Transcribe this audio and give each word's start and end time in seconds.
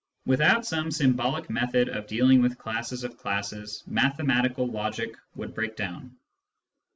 Without 0.25 0.65
some 0.65 0.89
symbolic 0.89 1.47
method 1.47 1.87
of 1.87 2.07
dealing 2.07 2.41
with 2.41 2.57
classes 2.57 3.03
of 3.03 3.17
classes, 3.17 3.83
mathematical 3.85 4.65
logic 4.65 5.15
would 5.35 5.53
break 5.53 5.75
down. 5.75 6.17